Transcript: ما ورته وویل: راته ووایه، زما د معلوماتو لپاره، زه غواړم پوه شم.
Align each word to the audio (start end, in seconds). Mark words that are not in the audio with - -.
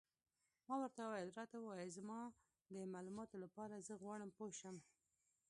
ما 0.67 0.75
ورته 0.81 1.01
وویل: 1.03 1.29
راته 1.39 1.55
ووایه، 1.59 1.93
زما 1.97 2.21
د 2.73 2.75
معلوماتو 2.93 3.35
لپاره، 3.43 3.83
زه 3.87 3.93
غواړم 4.01 4.29
پوه 4.37 4.51
شم. 4.59 4.75